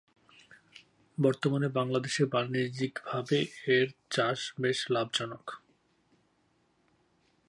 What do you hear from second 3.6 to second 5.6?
এর চাষ বেশ লাভজনক।